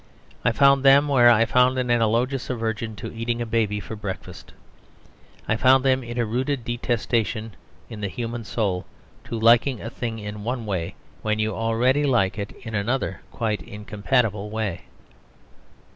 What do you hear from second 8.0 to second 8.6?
the human